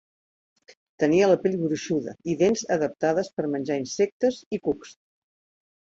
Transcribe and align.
Tenia 1.03 1.27
la 1.31 1.35
pell 1.43 1.57
gruixuda 1.65 2.15
i 2.33 2.37
dents 2.41 2.65
adaptades 2.79 3.31
per 3.37 3.49
menjar 3.55 3.81
insectes 3.85 4.41
i 4.59 4.65
cucs. 4.69 4.99